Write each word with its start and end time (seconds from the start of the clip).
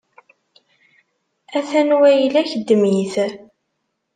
A-t-an 1.57 1.89
wayla-k, 1.99 2.49
ddem-it! 2.59 3.15